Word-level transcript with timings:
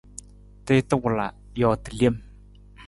Tiita 0.71 0.99
wala, 1.03 1.29
joota 1.61 1.97
lem. 2.01 2.21